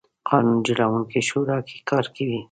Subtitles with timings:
[0.29, 2.39] قانون جوړوونکې شورا کې کار کوي.